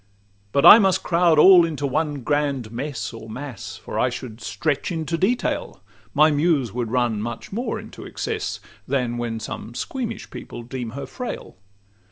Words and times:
But 0.51 0.65
I 0.65 0.79
must 0.79 1.03
crowd 1.03 1.37
all 1.37 1.63
into 1.63 1.85
one 1.85 2.21
grand 2.23 2.71
mess 2.71 3.13
Or 3.13 3.29
mass; 3.29 3.75
for 3.77 4.09
should 4.09 4.39
I 4.39 4.43
stretch 4.43 4.91
into 4.91 5.15
detail, 5.15 5.79
My 6.15 6.31
Muse 6.31 6.73
would 6.73 6.89
run 6.89 7.21
much 7.21 7.51
more 7.51 7.79
into 7.79 8.03
excess, 8.07 8.59
Than 8.87 9.19
when 9.19 9.39
some 9.39 9.75
squeamish 9.75 10.31
people 10.31 10.63
deem 10.63 10.89
her 10.97 11.05
frail. 11.05 11.55